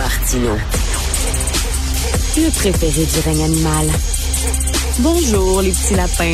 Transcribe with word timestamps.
Martino. 0.00 0.56
Le 2.38 2.50
préféré 2.52 3.04
du 3.04 3.20
règne 3.22 3.44
animal. 3.44 3.86
Bonjour, 5.00 5.60
les 5.60 5.72
petits 5.72 5.94
lapins. 5.94 6.32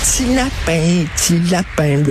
Petit 0.00 0.34
lapin, 0.34 1.06
petit 1.14 1.38
lapin. 1.50 2.02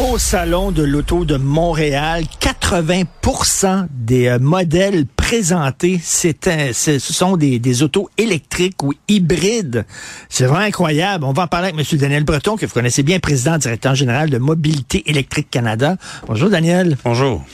Au 0.00 0.18
salon 0.18 0.72
de 0.72 0.82
l'auto 0.82 1.24
de 1.24 1.36
Montréal, 1.36 2.24
80% 2.40 3.86
des 3.92 4.26
euh, 4.26 4.40
modèles 4.40 5.06
présentés, 5.06 6.00
ce 6.02 6.98
sont 6.98 7.36
des, 7.36 7.60
des 7.60 7.82
autos 7.84 8.10
électriques 8.18 8.82
ou 8.82 8.92
hybrides. 9.06 9.86
C'est 10.28 10.46
vraiment 10.46 10.64
incroyable. 10.64 11.22
On 11.22 11.32
va 11.32 11.44
en 11.44 11.46
parler 11.46 11.68
avec 11.68 11.92
M. 11.92 11.98
Daniel 12.00 12.24
Breton, 12.24 12.56
que 12.56 12.66
vous 12.66 12.72
connaissez 12.72 13.04
bien, 13.04 13.20
président 13.20 13.58
directeur 13.58 13.94
général 13.94 14.28
de 14.28 14.38
Mobilité 14.38 15.08
électrique 15.08 15.50
Canada. 15.52 15.96
Bonjour 16.26 16.50
Daniel. 16.50 16.96
Bonjour. 17.04 17.44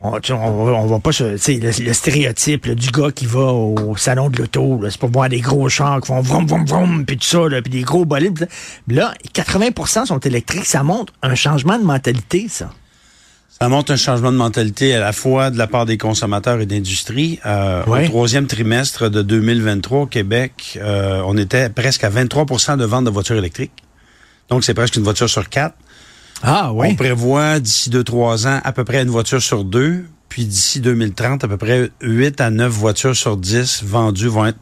On, 0.00 0.20
tu 0.20 0.28
sais, 0.28 0.32
on, 0.32 0.64
va- 0.64 0.72
on 0.74 0.86
va 0.86 0.98
pas 1.00 1.10
se, 1.10 1.24
le, 1.24 1.84
le 1.86 1.92
stéréotype 1.92 2.66
là, 2.66 2.74
du 2.76 2.88
gars 2.90 3.10
qui 3.10 3.26
va 3.26 3.40
au 3.52 3.96
salon 3.96 4.30
de 4.30 4.38
l'auto, 4.38 4.80
c'est 4.88 4.98
pour 4.98 5.10
voir 5.10 5.28
des 5.28 5.40
gros 5.40 5.68
chars 5.68 6.00
qui 6.00 6.06
font 6.06 6.20
vroom 6.20 6.46
vroom 6.46 6.64
vroom 6.66 7.04
puis 7.04 7.16
tout 7.16 7.26
ça, 7.26 7.48
là, 7.48 7.60
puis 7.62 7.70
des 7.72 7.82
gros 7.82 8.04
bolides. 8.04 8.48
Là, 8.86 9.12
80% 9.34 10.06
sont 10.06 10.20
électriques, 10.20 10.66
ça 10.66 10.84
montre 10.84 11.12
un 11.22 11.34
changement 11.34 11.78
de 11.78 11.84
mentalité, 11.84 12.46
ça. 12.48 12.70
Ça 13.60 13.68
montre 13.68 13.90
un 13.90 13.96
changement 13.96 14.30
de 14.30 14.36
mentalité 14.36 14.94
à 14.94 15.00
la 15.00 15.12
fois 15.12 15.50
de 15.50 15.58
la 15.58 15.66
part 15.66 15.84
des 15.84 15.98
consommateurs 15.98 16.60
et 16.60 16.66
d'industrie. 16.66 17.40
Euh. 17.44 17.82
Au 18.04 18.04
troisième 18.04 18.46
trimestre 18.46 19.08
de 19.10 19.20
2023 19.22 20.02
au 20.02 20.06
Québec, 20.06 20.78
euh, 20.80 21.20
on 21.26 21.36
était 21.36 21.68
presque 21.70 22.04
à 22.04 22.10
23% 22.10 22.76
de 22.76 22.84
vente 22.84 23.04
de 23.06 23.10
voitures 23.10 23.34
électriques. 23.36 23.72
Donc, 24.48 24.62
c'est 24.62 24.74
presque 24.74 24.94
une 24.94 25.02
voiture 25.02 25.28
sur 25.28 25.48
quatre. 25.48 25.74
Ah 26.42 26.72
On 26.72 26.94
prévoit 26.94 27.60
d'ici 27.60 27.90
deux, 27.90 28.04
trois 28.04 28.46
ans 28.46 28.60
à 28.62 28.72
peu 28.72 28.84
près 28.84 29.02
une 29.02 29.10
voiture 29.10 29.42
sur 29.42 29.64
deux. 29.64 30.04
Puis 30.28 30.44
d'ici 30.44 30.80
2030, 30.80 31.44
à 31.44 31.48
peu 31.48 31.56
près 31.56 31.90
8 32.02 32.40
à 32.40 32.50
9 32.50 32.70
voitures 32.70 33.16
sur 33.16 33.36
10 33.36 33.82
vendues 33.84 34.28
vont 34.28 34.46
être 34.46 34.58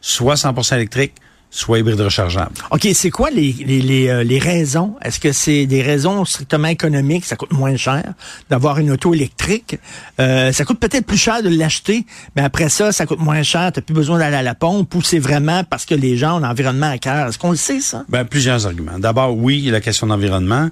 soit 0.00 0.34
100% 0.34 0.74
électriques, 0.74 1.14
soit 1.50 1.78
hybrides 1.78 2.00
rechargeables. 2.00 2.52
OK, 2.72 2.88
c'est 2.94 3.10
quoi 3.10 3.30
les, 3.30 3.52
les, 3.52 3.80
les, 3.80 4.08
euh, 4.08 4.24
les 4.24 4.40
raisons? 4.40 4.96
Est-ce 5.02 5.20
que 5.20 5.30
c'est 5.32 5.66
des 5.66 5.82
raisons 5.82 6.24
strictement 6.24 6.66
économiques? 6.66 7.24
Ça 7.24 7.36
coûte 7.36 7.52
moins 7.52 7.76
cher 7.76 8.02
d'avoir 8.50 8.78
une 8.80 8.90
auto 8.90 9.14
électrique. 9.14 9.78
Euh, 10.20 10.50
ça 10.52 10.64
coûte 10.64 10.80
peut-être 10.80 11.06
plus 11.06 11.16
cher 11.16 11.42
de 11.44 11.48
l'acheter, 11.48 12.04
mais 12.34 12.42
après 12.42 12.68
ça, 12.68 12.90
ça 12.90 13.06
coûte 13.06 13.20
moins 13.20 13.44
cher. 13.44 13.70
Tu 13.72 13.80
plus 13.82 13.94
besoin 13.94 14.18
d'aller 14.18 14.36
à 14.36 14.42
la 14.42 14.56
pompe 14.56 14.92
ou 14.96 15.00
c'est 15.00 15.20
vraiment 15.20 15.62
parce 15.62 15.86
que 15.86 15.94
les 15.94 16.16
gens 16.16 16.38
ont 16.38 16.40
l'environnement 16.40 16.90
à 16.90 16.98
cœur? 16.98 17.28
Est-ce 17.28 17.38
qu'on 17.38 17.52
le 17.52 17.56
sait, 17.56 17.80
ça? 17.80 18.04
Ben, 18.08 18.24
plusieurs 18.24 18.66
arguments. 18.66 18.98
D'abord, 18.98 19.38
oui, 19.38 19.58
il 19.58 19.64
y 19.64 19.68
a 19.68 19.72
la 19.72 19.80
question 19.80 20.08
d'environnement. 20.08 20.70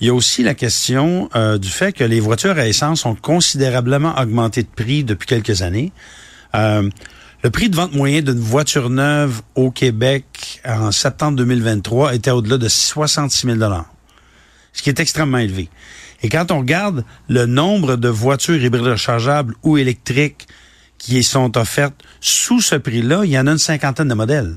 Il 0.00 0.06
y 0.06 0.10
a 0.10 0.14
aussi 0.14 0.42
la 0.42 0.54
question 0.54 1.30
euh, 1.34 1.58
du 1.58 1.68
fait 1.68 1.92
que 1.92 2.04
les 2.04 2.20
voitures 2.20 2.58
à 2.58 2.66
essence 2.66 3.06
ont 3.06 3.14
considérablement 3.14 4.18
augmenté 4.18 4.62
de 4.62 4.68
prix 4.68 5.04
depuis 5.04 5.26
quelques 5.26 5.62
années. 5.62 5.92
Euh, 6.54 6.88
le 7.42 7.50
prix 7.50 7.68
de 7.68 7.76
vente 7.76 7.94
moyen 7.94 8.22
d'une 8.22 8.38
voiture 8.38 8.90
neuve 8.90 9.42
au 9.54 9.70
Québec 9.70 10.60
en 10.66 10.92
septembre 10.92 11.36
2023 11.38 12.14
était 12.14 12.30
au-delà 12.30 12.58
de 12.58 12.68
66 12.68 13.46
000 13.46 13.58
ce 14.72 14.82
qui 14.82 14.88
est 14.88 14.98
extrêmement 14.98 15.38
élevé. 15.38 15.68
Et 16.22 16.28
quand 16.28 16.50
on 16.50 16.60
regarde 16.60 17.04
le 17.28 17.46
nombre 17.46 17.96
de 17.96 18.08
voitures 18.08 18.62
hybrides 18.62 18.86
rechargeables 18.86 19.54
ou 19.62 19.76
électriques 19.76 20.48
qui 20.98 21.22
sont 21.22 21.56
offertes 21.58 22.02
sous 22.20 22.60
ce 22.60 22.76
prix-là, 22.76 23.24
il 23.24 23.30
y 23.30 23.38
en 23.38 23.46
a 23.46 23.52
une 23.52 23.58
cinquantaine 23.58 24.08
de 24.08 24.14
modèles. 24.14 24.56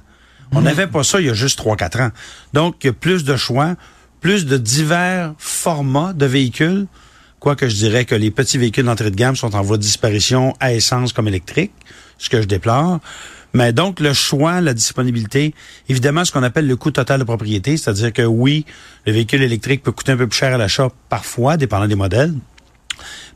On 0.53 0.61
n'avait 0.61 0.87
pas 0.87 1.03
ça 1.03 1.19
il 1.19 1.27
y 1.27 1.29
a 1.29 1.33
juste 1.33 1.59
3-4 1.59 2.03
ans. 2.03 2.11
Donc, 2.53 2.77
il 2.83 2.87
y 2.87 2.89
a 2.89 2.93
plus 2.93 3.25
de 3.25 3.35
choix, 3.35 3.75
plus 4.21 4.45
de 4.45 4.57
divers 4.57 5.33
formats 5.37 6.13
de 6.13 6.25
véhicules, 6.25 6.87
quoique 7.39 7.67
je 7.67 7.75
dirais 7.75 8.05
que 8.05 8.15
les 8.15 8.31
petits 8.31 8.57
véhicules 8.57 8.85
d'entrée 8.85 9.11
de 9.11 9.15
gamme 9.15 9.35
sont 9.35 9.55
en 9.55 9.61
voie 9.61 9.77
de 9.77 9.83
disparition 9.83 10.53
à 10.59 10.73
essence 10.73 11.13
comme 11.13 11.27
électrique, 11.27 11.71
ce 12.17 12.29
que 12.29 12.41
je 12.41 12.47
déplore. 12.47 12.99
Mais 13.53 13.73
donc, 13.73 13.99
le 13.99 14.13
choix, 14.13 14.61
la 14.61 14.73
disponibilité, 14.73 15.53
évidemment, 15.89 16.25
ce 16.25 16.31
qu'on 16.31 16.43
appelle 16.43 16.67
le 16.67 16.75
coût 16.75 16.91
total 16.91 17.19
de 17.19 17.23
propriété, 17.23 17.77
c'est-à-dire 17.77 18.11
que 18.11 18.23
oui, 18.23 18.65
le 19.05 19.13
véhicule 19.13 19.41
électrique 19.41 19.83
peut 19.83 19.91
coûter 19.91 20.11
un 20.11 20.17
peu 20.17 20.27
plus 20.27 20.37
cher 20.37 20.53
à 20.53 20.57
l'achat 20.57 20.89
parfois, 21.09 21.57
dépendant 21.57 21.87
des 21.87 21.95
modèles, 21.95 22.33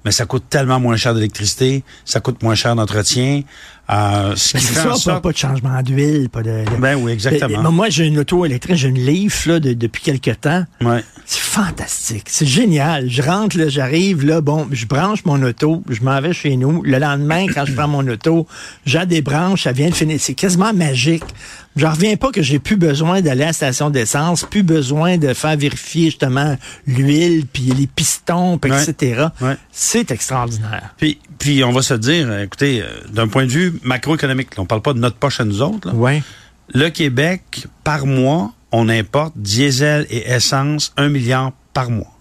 mais 0.05 0.11
ça 0.11 0.25
coûte 0.25 0.43
tellement 0.49 0.79
moins 0.79 0.95
cher 0.97 1.13
d'électricité, 1.13 1.83
ça 2.05 2.19
coûte 2.19 2.41
moins 2.43 2.55
cher 2.55 2.75
d'entretien. 2.75 3.41
Euh, 3.89 4.35
ce 4.37 4.57
qui 4.57 4.63
fait 4.63 4.75
ça, 4.75 4.85
en 4.87 4.89
pas, 4.91 4.95
sorte- 4.95 5.23
pas 5.23 5.31
de 5.33 5.37
changement 5.37 5.81
d'huile, 5.81 6.29
pas 6.29 6.41
de... 6.43 6.49
de- 6.63 6.79
Ben 6.79 6.95
oui, 6.95 7.11
exactement. 7.11 7.71
Moi, 7.73 7.89
j'ai 7.89 8.05
une 8.05 8.19
auto 8.19 8.45
électrique, 8.45 8.77
j'ai 8.77 8.87
une 8.87 9.03
Leaf 9.05 9.45
là, 9.47 9.59
de- 9.59 9.73
depuis 9.73 10.01
quelque 10.01 10.31
temps. 10.31 10.63
Ouais. 10.79 11.03
C'est 11.25 11.41
fantastique, 11.41 12.27
c'est 12.29 12.45
génial. 12.45 13.09
Je 13.09 13.21
rentre, 13.21 13.57
là, 13.57 13.67
j'arrive, 13.67 14.25
là, 14.25 14.39
bon, 14.39 14.67
je 14.71 14.85
branche 14.85 15.25
mon 15.25 15.41
auto, 15.43 15.83
je 15.89 16.01
m'en 16.03 16.21
vais 16.21 16.31
chez 16.31 16.55
nous. 16.55 16.81
Le 16.83 16.99
lendemain, 16.99 17.47
quand 17.53 17.65
je 17.65 17.73
prends 17.73 17.87
mon 17.89 18.07
auto, 18.07 18.47
j'ai 18.85 19.05
des 19.05 19.21
branches, 19.21 19.63
ça 19.63 19.73
vient 19.73 19.89
de 19.89 19.95
finir. 19.95 20.17
C'est 20.21 20.35
quasiment 20.35 20.73
magique. 20.73 21.23
Je 21.75 21.85
reviens 21.85 22.15
pas 22.17 22.31
que 22.31 22.41
j'ai 22.41 22.59
plus 22.59 22.75
besoin 22.75 23.21
d'aller 23.21 23.43
à 23.43 23.47
la 23.47 23.53
station 23.53 23.89
d'essence, 23.89 24.43
plus 24.49 24.63
besoin 24.63 25.17
de 25.17 25.33
faire 25.33 25.55
vérifier 25.57 26.05
justement 26.07 26.57
l'huile, 26.85 27.45
puis 27.45 27.63
les 27.77 27.87
pistons, 27.87 28.57
puis 28.57 28.71
Ouais. 28.71 28.83
etc. 28.83 29.27
Ouais. 29.41 29.55
C'est 29.91 30.09
extraordinaire. 30.09 30.93
Puis, 30.95 31.19
puis 31.37 31.65
on 31.65 31.73
va 31.73 31.81
se 31.81 31.93
dire, 31.93 32.25
euh, 32.29 32.43
écoutez, 32.43 32.81
euh, 32.81 32.87
d'un 33.11 33.27
point 33.27 33.43
de 33.45 33.51
vue 33.51 33.73
macroéconomique, 33.83 34.55
là, 34.55 34.63
on 34.63 34.65
parle 34.65 34.81
pas 34.81 34.93
de 34.93 34.99
notre 34.99 35.17
poche 35.17 35.41
à 35.41 35.43
nous 35.43 35.61
autres. 35.61 35.89
là. 35.89 35.93
Ouais. 35.93 36.23
Le 36.73 36.87
Québec, 36.87 37.67
par 37.83 38.05
mois, 38.05 38.53
on 38.71 38.87
importe 38.87 39.33
diesel 39.35 40.07
et 40.09 40.31
essence 40.31 40.93
un 40.95 41.09
milliard 41.09 41.51
par 41.73 41.89
mois. 41.89 42.17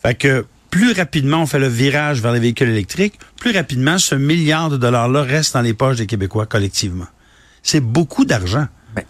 Fait 0.00 0.14
que 0.14 0.46
plus 0.70 0.92
rapidement 0.92 1.42
on 1.42 1.46
fait 1.46 1.58
le 1.58 1.68
virage 1.68 2.22
vers 2.22 2.32
les 2.32 2.40
véhicules 2.40 2.70
électriques, 2.70 3.18
plus 3.38 3.54
rapidement 3.54 3.98
ce 3.98 4.14
milliard 4.14 4.70
de 4.70 4.78
dollars-là 4.78 5.24
reste 5.24 5.52
dans 5.52 5.60
les 5.60 5.74
poches 5.74 5.98
des 5.98 6.06
Québécois 6.06 6.46
collectivement. 6.46 7.08
C'est 7.62 7.80
beaucoup 7.80 8.24
d'argent. 8.24 8.68
Ben. 8.96 9.04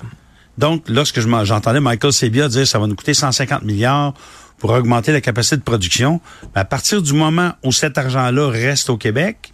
Donc, 0.59 0.89
lorsque 0.89 1.21
j'entendais 1.21 1.81
Michael 1.81 2.13
Sebia 2.13 2.49
dire 2.49 2.67
ça 2.67 2.81
va 2.81 2.89
nous 2.89 2.97
coûter 2.97 3.15
150 3.15 3.63
milliards 3.63 4.13
pour 4.63 4.71
augmenter 4.71 5.11
la 5.11 5.21
capacité 5.21 5.57
de 5.57 5.63
production, 5.63 6.21
ben, 6.55 6.61
à 6.61 6.65
partir 6.65 7.03
du 7.03 7.15
moment 7.15 7.51
où 7.65 7.73
cet 7.73 7.99
argent-là 7.99 8.49
reste 8.49 8.91
au 8.91 8.97
Québec, 8.97 9.51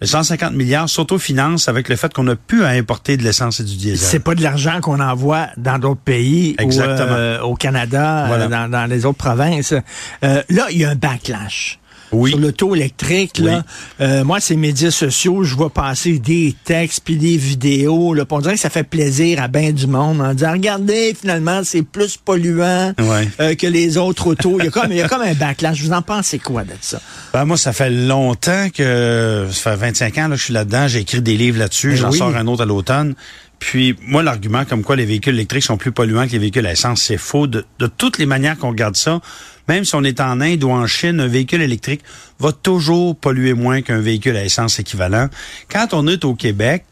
le 0.00 0.06
150 0.06 0.52
milliards 0.52 0.88
s'autofinance 0.88 1.68
avec 1.68 1.88
le 1.88 1.96
fait 1.96 2.12
qu'on 2.14 2.28
a 2.28 2.36
pu 2.36 2.62
à 2.64 2.68
importer 2.68 3.16
de 3.16 3.24
l'essence 3.24 3.58
et 3.58 3.64
du 3.64 3.74
diesel. 3.76 3.98
C'est 3.98 4.20
pas 4.20 4.36
de 4.36 4.42
l'argent 4.44 4.80
qu'on 4.80 5.00
envoie 5.00 5.48
dans 5.56 5.80
d'autres 5.80 6.00
pays 6.00 6.54
ou 6.60 6.62
Exactement. 6.62 7.08
euh, 7.16 7.40
au 7.40 7.56
Canada, 7.56 8.26
Voilà. 8.28 8.46
dans, 8.46 8.70
dans 8.70 8.86
les 8.88 9.04
autres 9.04 9.18
provinces. 9.18 9.74
Euh, 10.22 10.42
là, 10.48 10.66
il 10.70 10.78
y 10.78 10.84
a 10.84 10.90
un 10.90 10.94
backlash. 10.94 11.80
Oui. 12.12 12.30
Sur 12.30 12.38
l'auto 12.38 12.74
électrique, 12.74 13.38
là, 13.38 13.62
euh, 14.00 14.24
moi, 14.24 14.40
ces 14.40 14.56
médias 14.56 14.90
sociaux, 14.90 15.42
je 15.44 15.54
vois 15.54 15.70
passer 15.70 16.18
des 16.18 16.54
textes 16.64 17.00
puis 17.04 17.16
des 17.16 17.36
vidéos. 17.36 18.14
Là, 18.14 18.24
on 18.30 18.38
dirait 18.40 18.54
que 18.54 18.60
ça 18.60 18.70
fait 18.70 18.84
plaisir 18.84 19.42
à 19.42 19.48
bien 19.48 19.72
du 19.72 19.86
monde 19.86 20.20
en 20.20 20.32
disant, 20.34 20.52
regardez, 20.52 21.16
finalement, 21.18 21.62
c'est 21.64 21.82
plus 21.82 22.16
polluant 22.16 22.92
Ouais. 23.00 23.28
euh, 23.40 23.54
que 23.54 23.66
les 23.66 23.96
autres 23.96 24.26
autos. 24.28 24.56
Il 24.60 24.64
y, 24.66 24.68
a 24.68 24.70
comme, 24.70 24.90
il 24.92 24.98
y 24.98 25.02
a 25.02 25.08
comme 25.08 25.22
un 25.22 25.34
backlash. 25.34 25.80
Vous 25.82 25.92
en 25.92 26.02
pensez 26.02 26.38
quoi 26.38 26.64
de 26.64 26.72
ça? 26.80 27.00
Ben, 27.32 27.44
moi, 27.44 27.56
ça 27.56 27.72
fait 27.72 27.90
longtemps 27.90 28.68
que, 28.74 29.46
ça 29.50 29.72
fait 29.72 29.76
25 29.76 30.18
ans 30.18 30.22
là, 30.28 30.34
que 30.34 30.36
je 30.36 30.44
suis 30.44 30.54
là-dedans, 30.54 30.88
j'ai 30.88 31.00
écrit 31.00 31.22
des 31.22 31.36
livres 31.36 31.58
là-dessus, 31.58 31.90
Ben 31.90 31.96
j'en 31.96 32.10
oui. 32.10 32.18
sors 32.18 32.36
un 32.36 32.46
autre 32.46 32.62
à 32.62 32.66
l'automne. 32.66 33.14
Puis, 33.58 33.96
moi, 34.02 34.22
l'argument 34.22 34.64
comme 34.64 34.82
quoi 34.82 34.96
les 34.96 35.06
véhicules 35.06 35.34
électriques 35.34 35.64
sont 35.64 35.76
plus 35.76 35.92
polluants 35.92 36.26
que 36.26 36.32
les 36.32 36.38
véhicules 36.38 36.66
à 36.66 36.72
essence, 36.72 37.02
c'est 37.02 37.16
faux. 37.16 37.46
De, 37.46 37.64
toutes 37.96 38.18
les 38.18 38.26
manières 38.26 38.58
qu'on 38.58 38.68
regarde 38.70 38.96
ça, 38.96 39.20
même 39.68 39.84
si 39.84 39.94
on 39.94 40.04
est 40.04 40.20
en 40.20 40.40
Inde 40.40 40.62
ou 40.62 40.70
en 40.70 40.86
Chine, 40.86 41.20
un 41.20 41.26
véhicule 41.26 41.62
électrique 41.62 42.02
va 42.38 42.52
toujours 42.52 43.16
polluer 43.16 43.54
moins 43.54 43.82
qu'un 43.82 44.00
véhicule 44.00 44.36
à 44.36 44.44
essence 44.44 44.78
équivalent. 44.78 45.28
Quand 45.70 45.94
on 45.94 46.06
est 46.06 46.24
au 46.24 46.34
Québec, 46.34 46.84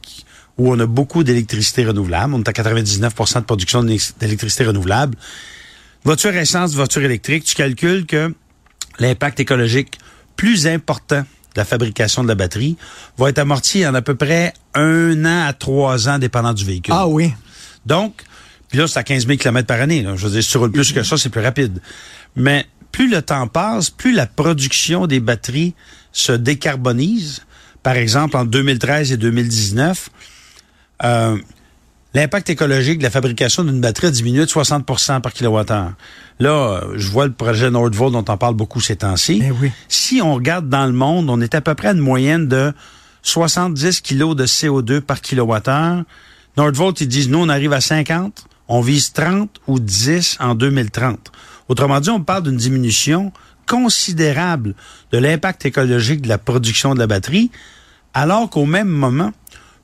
où 0.57 0.73
on 0.73 0.79
a 0.79 0.87
beaucoup 0.87 1.25
d'électricité 1.25 1.85
renouvelable, 1.85 2.35
on 2.35 2.43
est 2.43 2.49
à 2.49 2.53
99% 2.53 3.41
de 3.41 3.45
production 3.45 3.83
d'électricité 3.83 4.65
renouvelable, 4.65 5.17
voiture 6.05 6.35
essence, 6.35 6.75
voiture 6.75 7.03
électrique, 7.03 7.45
tu 7.45 7.55
calcules 7.55 8.07
que 8.07 8.33
l'impact 8.99 9.41
écologique 9.41 9.99
plus 10.37 10.67
important 10.67 11.25
de 11.55 11.61
la 11.61 11.65
fabrication 11.65 12.23
de 12.23 12.29
la 12.29 12.35
batterie 12.35 12.77
va 13.17 13.29
être 13.29 13.39
amorti 13.39 13.87
en 13.87 13.95
à 13.95 14.03
peu 14.03 14.15
près 14.15 14.53
un 14.75 15.25
an 15.25 15.47
à 15.47 15.53
trois 15.53 16.09
ans, 16.09 16.19
dépendant 16.19 16.53
du 16.53 16.65
véhicule. 16.65 16.95
Ah 16.97 17.07
oui. 17.07 17.33
Donc, 17.87 18.23
puis 18.69 18.79
là, 18.79 18.89
c'est 18.89 18.99
à 18.99 19.05
15 19.05 19.27
000 19.27 19.39
km 19.39 19.67
par 19.67 19.81
année. 19.81 20.03
là. 20.03 20.17
Je 20.17 20.27
veux 20.27 20.33
dire, 20.33 20.43
si 20.43 20.51
tu 20.51 20.59
roules 20.59 20.73
plus 20.73 20.93
que 20.93 21.03
ça, 21.03 21.17
c'est 21.17 21.29
plus 21.31 21.43
rapide. 21.43 21.81
Mais 22.35 22.67
plus 22.91 23.09
le 23.09 23.23
temps 23.23 23.47
passe, 23.47 23.91
plus 23.91 24.13
la 24.13 24.27
production 24.27 25.07
des 25.07 25.21
batteries 25.21 25.75
se 26.13 26.33
décarbonise. 26.33 27.43
Par 27.83 27.97
exemple, 27.97 28.37
en 28.37 28.45
2013 28.45 29.13
et 29.13 29.17
2019, 29.17 30.11
euh, 31.05 31.37
l'impact 32.15 32.49
écologique 32.51 32.99
de 32.99 33.03
la 33.03 33.11
fabrication 33.11 33.65
d'une 33.65 33.81
batterie 33.81 34.07
a 34.07 34.11
diminué 34.11 34.41
de 34.41 34.51
60% 34.51 35.21
par 35.21 35.33
kilowattheure. 35.33 35.93
Là, 36.39 36.83
je 36.95 37.11
vois 37.11 37.27
le 37.27 37.33
projet 37.33 37.71
Nordvolt 37.71 38.13
dont 38.13 38.25
on 38.27 38.37
parle 38.37 38.55
beaucoup 38.55 38.81
ces 38.81 38.97
temps-ci. 38.97 39.43
Eh 39.45 39.51
oui. 39.51 39.71
Si 39.89 40.23
on 40.23 40.35
regarde 40.35 40.69
dans 40.69 40.87
le 40.87 40.93
monde, 40.93 41.29
on 41.29 41.41
est 41.41 41.55
à 41.55 41.61
peu 41.61 41.75
près 41.75 41.89
à 41.89 41.93
une 41.93 41.99
moyenne 41.99 42.49
de 42.49 42.73
70 43.23 44.01
kilos 44.01 44.37
de 44.37 44.47
CO2 44.47 45.01
par 45.01 45.21
kilowattheure. 45.21 46.05
Nordvolt, 46.57 47.01
ils 47.01 47.09
disent, 47.09 47.29
nous, 47.29 47.41
on 47.41 47.49
arrive 47.49 47.73
à 47.73 47.81
50, 47.81 48.47
on 48.69 48.81
vise 48.81 49.13
30 49.13 49.51
ou 49.67 49.81
10 49.81 50.39
en 50.41 50.55
2030. 50.55 51.33
Autrement 51.69 52.01
dit, 52.01 52.11
on 52.11 52.23
parle 52.23 52.45
d'une 52.45 52.57
diminution 52.57 53.33
considérable 53.67 54.75
de 55.11 55.19
l'impact 55.19 55.67
écologique 55.67 56.21
de 56.23 56.29
la 56.29 56.39
production 56.39 56.95
de 56.95 56.99
la 56.99 57.07
batterie, 57.07 57.51
alors 58.13 58.51
qu'au 58.51 58.67
même 58.67 58.89
moment, 58.89 59.33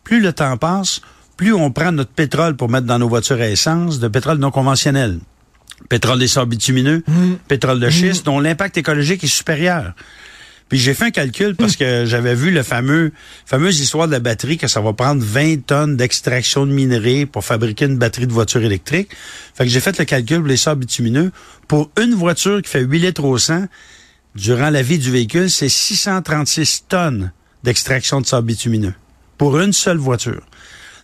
plus 0.05 0.21
le 0.21 0.33
temps 0.33 0.57
passe, 0.57 1.01
plus 1.41 1.55
on 1.55 1.71
prend 1.73 1.91
notre 1.91 2.11
pétrole 2.11 2.55
pour 2.55 2.69
mettre 2.69 2.87
dans 2.87 2.99
nos 2.99 3.09
voitures 3.09 3.41
à 3.41 3.49
essence, 3.49 3.99
de 3.99 4.09
pétrole 4.09 4.37
non 4.37 4.51
conventionnel. 4.51 5.21
Pétrole 5.89 6.19
des 6.19 6.29
sables 6.29 6.51
bitumineux, 6.51 7.03
Mm. 7.09 7.37
pétrole 7.49 7.81
de 7.81 7.89
schiste, 7.89 8.27
dont 8.27 8.41
l'impact 8.41 8.77
écologique 8.77 9.25
est 9.25 9.27
supérieur. 9.27 9.95
Puis 10.69 10.79
j'ai 10.79 10.93
fait 10.93 11.07
un 11.07 11.11
calcul 11.11 11.57
parce 11.57 11.77
que 11.77 12.05
j'avais 12.05 12.35
vu 12.35 12.51
le 12.51 12.63
fameux 12.63 13.13
fameuse 13.47 13.81
histoire 13.81 14.07
de 14.07 14.13
la 14.13 14.19
batterie 14.21 14.59
que 14.59 14.69
ça 14.69 14.83
va 14.83 14.93
prendre 14.93 15.23
20 15.25 15.65
tonnes 15.67 15.97
d'extraction 15.97 16.67
de 16.67 16.73
minerais 16.73 17.25
pour 17.25 17.43
fabriquer 17.43 17.87
une 17.87 17.97
batterie 17.97 18.27
de 18.27 18.35
voiture 18.35 18.63
électrique. 18.63 19.09
Fait 19.55 19.65
que 19.65 19.71
j'ai 19.71 19.81
fait 19.81 19.99
le 19.99 20.05
calcul 20.05 20.41
pour 20.41 20.47
les 20.47 20.59
sables 20.59 20.81
bitumineux. 20.81 21.33
Pour 21.69 21.91
une 21.99 22.13
voiture 22.15 22.61
qui 22.61 22.69
fait 22.69 22.83
8 22.83 22.99
litres 22.99 23.25
au 23.25 23.39
100, 23.39 23.65
durant 24.35 24.69
la 24.69 24.83
vie 24.83 24.99
du 24.99 25.11
véhicule, 25.11 25.49
c'est 25.51 25.71
636 25.71 26.85
tonnes 26.87 27.33
d'extraction 27.65 28.21
de 28.21 28.27
sable 28.27 28.47
bitumineux. 28.49 28.93
Pour 29.39 29.59
une 29.59 29.73
seule 29.73 29.97
voiture. 29.97 30.43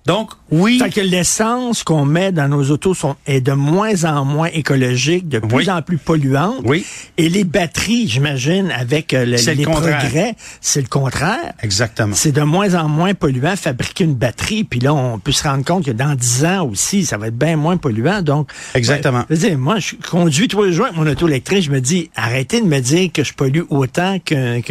Donc, 0.07 0.31
oui. 0.53 0.79
Fait 0.79 0.91
que 0.91 1.01
l'essence 1.01 1.83
qu'on 1.83 2.05
met 2.05 2.31
dans 2.31 2.47
nos 2.49 2.71
autos 2.71 2.95
sont, 2.95 3.17
est 3.27 3.41
de 3.41 3.53
moins 3.53 4.05
en 4.05 4.25
moins 4.25 4.47
écologique, 4.53 5.29
de 5.29 5.41
plus 5.41 5.57
Oui. 5.57 5.71
en 5.71 5.83
plus 5.83 5.99
polluante. 5.99 6.61
Oui. 6.65 6.87
Et 7.19 7.29
les 7.29 7.43
batteries, 7.43 8.07
j'imagine, 8.09 8.71
avec 8.71 9.13
euh, 9.13 9.25
le- 9.25 9.37
C'est 9.37 9.53
le 9.55 9.59
les 9.59 9.65
progrès, 9.65 10.37
c'est 10.61 10.81
le 10.81 10.87
contraire. 10.87 11.53
Exactement. 11.63 12.15
C'est 12.15 12.31
de 12.31 12.43
moins 12.43 12.75
en 12.75 12.89
moins 12.89 13.15
polluant 13.15 13.57
fabriquer 13.57 14.05
une 14.05 14.15
batterie, 14.15 14.63
puis 14.63 14.79
là, 14.79 14.95
on 14.95 15.19
peut 15.19 15.33
se 15.33 15.43
rendre 15.43 15.65
compte 15.65 15.85
que 15.87 15.91
dans 15.91 16.15
10 16.15 16.45
ans 16.45 16.69
aussi, 16.71 17.05
ça 17.05 17.19
va 17.19 17.27
être 17.27 17.37
bien 17.37 17.57
moins 17.57 17.77
polluant. 17.77 18.23
Donc, 18.23 18.51
Exactement. 18.75 19.19
Ouais, 19.21 19.25
je 19.31 19.35
veux 19.35 19.49
dire, 19.49 19.59
moi, 19.59 19.79
je 19.81 19.95
conduis 20.09 20.47
tous 20.47 20.63
les 20.63 20.73
jours 20.73 20.87
avec 20.87 20.97
mon 20.97 21.07
auto 21.09 21.27
électrique, 21.27 21.65
je 21.65 21.71
me 21.73 21.81
dis, 21.81 22.11
arrêtez 22.15 22.61
de 22.61 22.67
me 22.67 22.79
dire 22.79 23.11
que 23.13 23.25
je 23.25 23.35
pollue 23.35 23.63
autant 23.71 24.19
qu'une 24.21 24.63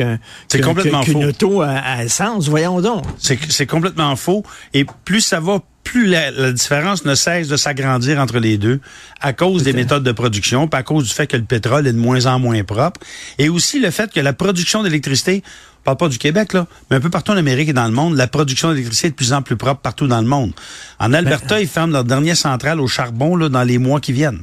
faux. 1.05 1.23
auto 1.23 1.61
à, 1.61 1.69
à 1.71 2.03
essence. 2.03 2.47
Voyons 2.47 2.79
donc. 2.81 3.03
C'est 3.17 3.37
c'est 3.49 3.65
complètement 3.65 4.15
faux. 4.15 4.43
Et 4.73 4.85
plus 5.03 5.24
ça 5.25 5.39
va, 5.39 5.59
plus 5.83 6.07
la, 6.07 6.31
la 6.31 6.51
différence 6.51 7.05
ne 7.05 7.15
cesse 7.15 7.47
de 7.47 7.57
s'agrandir 7.57 8.19
entre 8.19 8.39
les 8.39 8.57
deux 8.57 8.79
à 9.21 9.33
cause 9.33 9.63
des 9.63 9.71
méthodes 9.73 10.03
de 10.03 10.11
production, 10.11 10.67
puis 10.67 10.79
à 10.79 10.83
cause 10.83 11.07
du 11.07 11.13
fait 11.13 11.27
que 11.27 11.37
le 11.37 11.43
pétrole 11.43 11.87
est 11.87 11.93
de 11.93 11.97
moins 11.97 12.25
en 12.25 12.39
moins 12.39 12.63
propre, 12.63 12.99
et 13.37 13.49
aussi 13.49 13.79
le 13.79 13.91
fait 13.91 14.11
que 14.11 14.19
la 14.19 14.33
production 14.33 14.81
d'électricité, 14.83 15.43
on 15.81 15.83
parle 15.83 15.97
pas 15.97 16.09
du 16.09 16.17
Québec, 16.17 16.53
là, 16.53 16.65
mais 16.89 16.97
un 16.97 16.99
peu 16.99 17.11
partout 17.11 17.31
en 17.31 17.37
Amérique 17.37 17.69
et 17.69 17.73
dans 17.73 17.85
le 17.85 17.91
monde, 17.93 18.17
la 18.17 18.27
production 18.27 18.71
d'électricité 18.71 19.07
est 19.07 19.11
de 19.11 19.15
plus 19.15 19.31
en 19.33 19.43
plus 19.43 19.55
propre 19.55 19.81
partout 19.81 20.07
dans 20.07 20.19
le 20.21 20.27
monde. 20.27 20.53
En 20.99 21.13
Alberta, 21.13 21.61
ils 21.61 21.67
ferment 21.67 21.93
leur 21.93 22.03
dernière 22.03 22.35
centrale 22.37 22.81
au 22.81 22.87
charbon 22.87 23.35
là, 23.35 23.49
dans 23.49 23.63
les 23.63 23.77
mois 23.77 23.99
qui 23.99 24.11
viennent. 24.11 24.41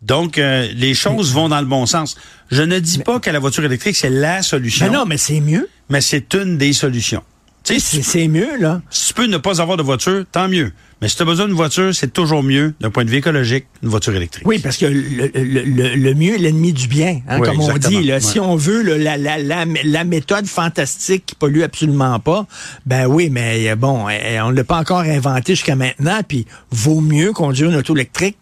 Donc, 0.00 0.38
euh, 0.38 0.68
les 0.74 0.94
choses 0.94 1.32
vont 1.32 1.48
dans 1.48 1.60
le 1.60 1.66
bon 1.66 1.86
sens. 1.86 2.16
Je 2.50 2.62
ne 2.62 2.78
dis 2.78 2.98
pas 2.98 3.20
que 3.20 3.30
la 3.30 3.38
voiture 3.38 3.64
électrique, 3.64 3.96
c'est 3.96 4.10
la 4.10 4.42
solution, 4.42 4.86
Mais 4.86 4.92
non, 4.92 5.06
mais 5.06 5.16
c'est 5.16 5.40
mieux. 5.40 5.68
mais 5.88 6.00
c'est 6.02 6.34
une 6.34 6.58
des 6.58 6.72
solutions. 6.74 7.22
C'est 7.64 8.28
mieux, 8.28 8.58
là. 8.58 8.82
si 8.90 9.08
tu 9.08 9.14
peux 9.14 9.26
ne 9.26 9.38
pas 9.38 9.60
avoir 9.62 9.76
de 9.76 9.82
voiture, 9.82 10.24
tant 10.30 10.48
mieux. 10.48 10.72
Mais 11.00 11.08
si 11.08 11.16
tu 11.16 11.22
as 11.22 11.24
besoin 11.24 11.46
d'une 11.46 11.56
voiture, 11.56 11.94
c'est 11.94 12.12
toujours 12.12 12.42
mieux, 12.42 12.74
d'un 12.80 12.90
point 12.90 13.04
de 13.04 13.10
vue 13.10 13.16
écologique, 13.16 13.66
une 13.82 13.88
voiture 13.88 14.14
électrique. 14.14 14.46
Oui, 14.46 14.58
parce 14.58 14.76
que 14.76 14.86
le, 14.86 15.30
le, 15.34 15.62
le- 15.62 15.94
le 15.96 16.14
mieux 16.14 16.34
est 16.34 16.38
l'ennemi 16.38 16.72
du 16.72 16.86
bien, 16.88 17.20
hein, 17.28 17.38
Oui, 17.40 17.48
comme 17.48 17.60
on 17.60 17.76
dit. 17.76 18.02
Là. 18.04 18.14
Ouais. 18.14 18.20
Si 18.20 18.38
on 18.38 18.54
veut 18.56 18.82
là, 18.82 18.96
la, 18.98 19.16
la, 19.16 19.38
la, 19.38 19.64
la 19.84 20.04
méthode 20.04 20.46
fantastique 20.46 21.24
qui 21.26 21.34
pollue 21.34 21.62
absolument 21.62 22.18
pas, 22.20 22.46
ben 22.86 23.06
oui, 23.06 23.28
mais 23.30 23.68
euh, 23.70 23.76
bon, 23.76 24.06
euh, 24.08 24.40
on 24.42 24.50
ne 24.52 24.56
l'a 24.56 24.64
pas 24.64 24.78
encore 24.78 25.00
inventé 25.00 25.54
jusqu'à 25.54 25.74
maintenant, 25.76 26.20
puis 26.26 26.46
vaut 26.70 27.00
mieux 27.00 27.32
conduire 27.32 27.70
une 27.70 27.76
auto 27.76 27.94
électrique 27.94 28.36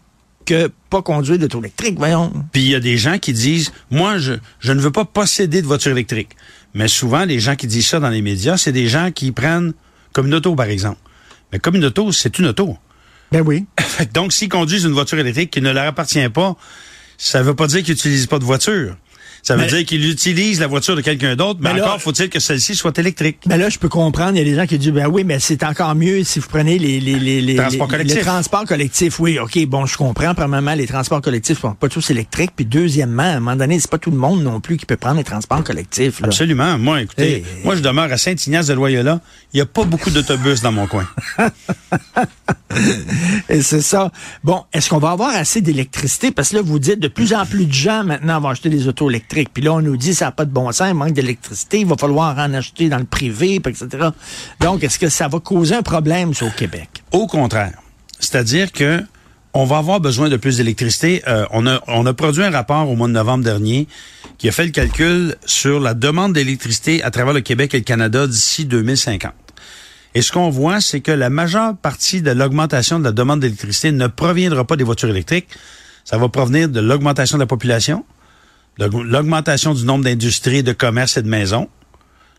que 0.45 0.69
pas 0.89 1.01
conduire 1.01 1.39
d'auto 1.39 1.59
électrique, 1.59 1.95
voyons. 1.97 2.31
Puis 2.51 2.61
il 2.63 2.69
y 2.69 2.75
a 2.75 2.81
des 2.81 2.97
gens 2.97 3.17
qui 3.17 3.31
disent, 3.33 3.71
moi, 3.89 4.17
je, 4.17 4.33
je 4.59 4.73
ne 4.73 4.81
veux 4.81 4.91
pas 4.91 5.05
posséder 5.05 5.61
de 5.61 5.67
voiture 5.67 5.91
électrique. 5.91 6.29
Mais 6.73 6.87
souvent, 6.87 7.25
les 7.25 7.39
gens 7.39 7.55
qui 7.55 7.67
disent 7.67 7.87
ça 7.87 7.99
dans 7.99 8.09
les 8.09 8.21
médias, 8.21 8.57
c'est 8.57 8.71
des 8.71 8.87
gens 8.87 9.11
qui 9.11 9.31
prennent 9.31 9.73
comme 10.11 10.27
une 10.27 10.33
auto, 10.33 10.55
par 10.55 10.67
exemple. 10.67 10.99
Mais 11.51 11.59
comme 11.59 11.75
une 11.75 11.85
auto, 11.85 12.11
c'est 12.11 12.39
une 12.39 12.47
auto. 12.47 12.77
Ben 13.31 13.41
oui. 13.41 13.65
Donc, 14.13 14.33
s'ils 14.33 14.49
conduisent 14.49 14.83
une 14.83 14.93
voiture 14.93 15.19
électrique 15.19 15.51
qui 15.51 15.61
ne 15.61 15.71
leur 15.71 15.85
appartient 15.85 16.29
pas, 16.29 16.55
ça 17.17 17.39
ne 17.39 17.43
veut 17.45 17.55
pas 17.55 17.67
dire 17.67 17.83
qu'ils 17.83 17.93
n'utilisent 17.93 18.27
pas 18.27 18.39
de 18.39 18.43
voiture. 18.43 18.95
Ça 19.43 19.55
veut 19.55 19.63
Mais- 19.63 19.67
dire 19.67 19.85
qu'ils 19.85 20.09
utilisent 20.09 20.59
la 20.61 20.67
voiture 20.67 20.95
de 20.95 21.01
quelqu'un 21.01 21.35
d'autre, 21.35 21.59
mais, 21.61 21.73
Mais 21.73 21.79
là- 21.81 21.85
encore 21.87 22.01
faut-il 22.01 22.29
que 22.29 22.39
celle-ci 22.39 22.75
soit 22.75 22.97
électrique. 22.97 23.39
Ben 23.45 23.57
là, 23.57 23.67
je 23.67 23.77
peux 23.77 23.89
comprendre, 23.89 24.31
il 24.35 24.37
y 24.37 24.41
a 24.41 24.45
des 24.45 24.55
gens 24.55 24.65
qui 24.65 24.77
disent, 24.77 24.91
ben 24.91 25.07
oui, 25.07 25.25
mais 25.25 25.39
c'est 25.39 25.63
encore 25.63 25.93
mieux 25.95 26.23
si 26.23 26.39
vous 26.39 26.47
prenez 26.47 26.79
les, 26.79 27.01
les, 27.01 27.19
les, 27.19 27.41
les, 27.41 27.55
Transports 27.57 27.87
collectifs. 27.89 28.15
les 28.17 28.23
transports 28.23 28.63
collectifs. 28.65 29.19
Oui, 29.19 29.37
OK, 29.39 29.59
bon, 29.67 29.85
je 29.85 29.97
comprends. 29.97 30.33
Premièrement, 30.33 30.73
les 30.75 30.87
transports 30.87 31.21
collectifs 31.21 31.59
sont 31.59 31.73
pas 31.73 31.89
tous 31.89 32.09
électriques. 32.09 32.51
Puis 32.55 32.65
deuxièmement, 32.65 33.23
à 33.23 33.27
un 33.27 33.39
moment 33.41 33.57
donné, 33.57 33.79
c'est 33.81 33.91
pas 33.91 33.97
tout 33.97 34.11
le 34.11 34.17
monde 34.17 34.41
non 34.41 34.61
plus 34.61 34.77
qui 34.77 34.85
peut 34.85 34.95
prendre 34.95 35.17
les 35.17 35.23
transports 35.25 35.63
collectifs. 35.63 36.21
là. 36.21 36.27
Absolument. 36.27 36.77
Moi, 36.79 37.01
écoutez, 37.01 37.33
Hey. 37.37 37.45
moi, 37.65 37.75
je 37.75 37.81
demeure 37.81 38.11
à 38.11 38.17
Saint-Ignace-de-Loyola. 38.17 39.19
Il 39.53 39.57
n'y 39.57 39.61
a 39.61 39.65
pas 39.65 39.83
beaucoup 39.83 40.09
d'autobus 40.09 40.61
dans 40.61 40.71
mon 40.71 40.87
coin. 40.87 41.05
Et 43.49 43.61
c'est 43.61 43.81
ça. 43.81 44.11
Bon, 44.43 44.63
est-ce 44.73 44.89
qu'on 44.89 44.97
va 44.97 45.11
avoir 45.11 45.29
assez 45.35 45.61
d'électricité? 45.61 46.31
Parce 46.31 46.49
que 46.49 46.55
là, 46.55 46.61
vous 46.63 46.79
dites, 46.79 46.99
de 46.99 47.07
plus 47.07 47.33
en 47.33 47.45
plus 47.45 47.65
de 47.65 47.73
gens 47.73 48.03
maintenant 48.03 48.39
vont 48.39 48.49
acheter 48.49 48.69
des 48.69 48.87
autos 48.87 49.09
électriques. 49.09 49.32
Puis 49.53 49.63
là, 49.63 49.73
on 49.73 49.81
nous 49.81 49.97
dit, 49.97 50.13
ça 50.13 50.25
n'a 50.25 50.31
pas 50.31 50.45
de 50.45 50.51
bon 50.51 50.71
sens, 50.71 50.87
il 50.89 50.95
manque 50.95 51.13
d'électricité, 51.13 51.79
il 51.81 51.87
va 51.87 51.95
falloir 51.97 52.37
en 52.37 52.53
acheter 52.53 52.89
dans 52.89 52.97
le 52.97 53.05
privé, 53.05 53.55
etc. 53.55 53.87
Donc, 54.59 54.83
est-ce 54.83 54.99
que 54.99 55.09
ça 55.09 55.27
va 55.27 55.39
causer 55.39 55.75
un 55.75 55.81
problème, 55.81 56.31
au 56.41 56.49
Québec? 56.49 56.89
Au 57.11 57.27
contraire. 57.27 57.73
C'est-à-dire 58.19 58.71
que 58.71 59.03
on 59.53 59.65
va 59.65 59.77
avoir 59.77 59.99
besoin 59.99 60.29
de 60.29 60.37
plus 60.37 60.57
d'électricité. 60.57 61.21
Euh, 61.27 61.45
on, 61.51 61.65
a, 61.67 62.13
produit 62.13 62.43
un 62.43 62.49
rapport 62.49 62.89
au 62.89 62.95
mois 62.95 63.07
de 63.07 63.13
novembre 63.13 63.43
dernier 63.43 63.87
qui 64.39 64.49
a 64.49 64.51
fait 64.51 64.65
le 64.65 64.71
calcul 64.71 65.35
sur 65.45 65.79
la 65.79 65.93
demande 65.93 66.33
d'électricité 66.33 67.03
à 67.03 67.11
travers 67.11 67.33
le 67.33 67.41
Québec 67.41 67.73
et 67.75 67.77
le 67.77 67.83
Canada 67.83 68.25
d'ici 68.25 68.65
2050. 68.65 69.31
Et 70.15 70.21
ce 70.21 70.31
qu'on 70.31 70.49
voit, 70.49 70.81
c'est 70.81 71.01
que 71.01 71.11
la 71.11 71.29
majeure 71.29 71.75
partie 71.77 72.21
de 72.21 72.31
l'augmentation 72.31 72.99
de 72.99 73.03
la 73.03 73.11
demande 73.11 73.39
d'électricité 73.41 73.91
ne 73.91 74.07
proviendra 74.07 74.65
pas 74.65 74.75
des 74.75 74.83
voitures 74.83 75.09
électriques. 75.09 75.47
Ça 76.03 76.17
va 76.17 76.29
provenir 76.29 76.67
de 76.67 76.79
l'augmentation 76.79 77.37
de 77.37 77.43
la 77.43 77.47
population, 77.47 78.05
l'augmentation 78.77 79.73
du 79.73 79.85
nombre 79.85 80.03
d'industries, 80.03 80.63
de 80.63 80.73
commerces 80.73 81.17
et 81.17 81.21
de 81.21 81.29
maisons, 81.29 81.69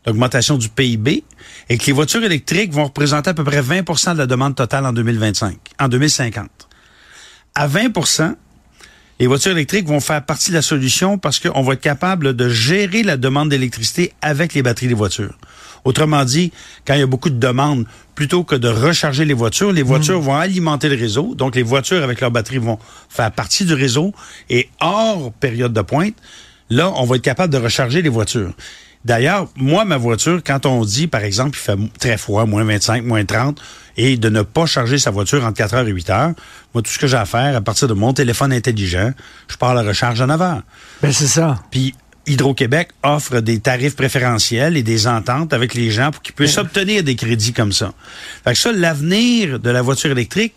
l'augmentation 0.06 0.58
du 0.58 0.68
PIB, 0.68 1.24
et 1.68 1.78
que 1.78 1.86
les 1.86 1.92
voitures 1.92 2.24
électriques 2.24 2.72
vont 2.72 2.84
représenter 2.84 3.30
à 3.30 3.34
peu 3.34 3.44
près 3.44 3.62
20% 3.62 4.14
de 4.14 4.18
la 4.18 4.26
demande 4.26 4.54
totale 4.54 4.86
en 4.86 4.92
2025, 4.92 5.56
en 5.80 5.88
2050. 5.88 6.48
À 7.54 7.68
20% 7.68 8.34
les 9.20 9.28
voitures 9.28 9.52
électriques 9.52 9.86
vont 9.86 10.00
faire 10.00 10.24
partie 10.24 10.50
de 10.50 10.56
la 10.56 10.62
solution 10.62 11.18
parce 11.18 11.38
qu'on 11.38 11.62
va 11.62 11.74
être 11.74 11.80
capable 11.80 12.34
de 12.34 12.48
gérer 12.48 13.02
la 13.04 13.16
demande 13.16 13.48
d'électricité 13.48 14.12
avec 14.20 14.54
les 14.54 14.62
batteries 14.62 14.88
des 14.88 14.94
voitures. 14.94 15.38
Autrement 15.84 16.24
dit, 16.24 16.52
quand 16.86 16.94
il 16.94 17.00
y 17.00 17.02
a 17.02 17.06
beaucoup 17.06 17.30
de 17.30 17.38
demandes, 17.38 17.84
plutôt 18.14 18.44
que 18.44 18.54
de 18.54 18.68
recharger 18.68 19.24
les 19.24 19.34
voitures, 19.34 19.72
les 19.72 19.82
voitures 19.82 20.20
vont 20.20 20.36
alimenter 20.36 20.88
le 20.88 20.96
réseau. 20.96 21.34
Donc, 21.34 21.56
les 21.56 21.62
voitures 21.62 22.02
avec 22.02 22.20
leurs 22.20 22.30
batteries 22.30 22.58
vont 22.58 22.78
faire 23.08 23.30
partie 23.30 23.64
du 23.64 23.74
réseau. 23.74 24.12
Et 24.48 24.68
hors 24.80 25.32
période 25.32 25.72
de 25.72 25.82
pointe, 25.82 26.14
là, 26.70 26.90
on 26.96 27.04
va 27.04 27.16
être 27.16 27.22
capable 27.22 27.52
de 27.52 27.58
recharger 27.58 28.02
les 28.02 28.08
voitures. 28.08 28.52
D'ailleurs, 29.04 29.48
moi, 29.56 29.84
ma 29.84 29.98
voiture, 29.98 30.40
quand 30.44 30.64
on 30.64 30.82
dit, 30.82 31.06
par 31.06 31.22
exemple, 31.22 31.58
il 31.58 31.60
fait 31.60 31.76
très 31.98 32.16
froid, 32.16 32.46
moins 32.46 32.64
25, 32.64 33.04
moins 33.04 33.24
30, 33.24 33.60
et 33.98 34.16
de 34.16 34.30
ne 34.30 34.40
pas 34.40 34.64
charger 34.64 34.98
sa 34.98 35.10
voiture 35.10 35.44
entre 35.44 35.58
4 35.58 35.74
heures 35.74 35.86
et 35.86 35.90
8 35.90 36.10
heures, 36.10 36.32
moi, 36.72 36.82
tout 36.82 36.90
ce 36.90 36.98
que 36.98 37.06
j'ai 37.06 37.18
à 37.18 37.26
faire, 37.26 37.54
à 37.54 37.60
partir 37.60 37.86
de 37.86 37.92
mon 37.92 38.14
téléphone 38.14 38.52
intelligent, 38.52 39.12
je 39.48 39.56
pars 39.56 39.70
à 39.70 39.74
la 39.74 39.82
recharge 39.82 40.22
en 40.22 40.28
9 40.28 40.40
heures. 40.40 40.62
Ben, 41.02 41.12
c'est 41.12 41.26
ça. 41.26 41.60
Puis 41.70 41.94
Hydro-Québec 42.26 42.88
offre 43.02 43.40
des 43.40 43.60
tarifs 43.60 43.96
préférentiels 43.96 44.76
et 44.76 44.82
des 44.82 45.06
ententes 45.06 45.52
avec 45.52 45.74
les 45.74 45.90
gens 45.90 46.10
pour 46.10 46.22
qu'ils 46.22 46.34
puissent 46.34 46.58
obtenir 46.58 47.02
des 47.02 47.16
crédits 47.16 47.52
comme 47.52 47.72
ça. 47.72 47.92
Fait 48.44 48.52
que 48.52 48.58
ça, 48.58 48.72
l'avenir 48.72 49.60
de 49.60 49.70
la 49.70 49.82
voiture 49.82 50.10
électrique 50.10 50.54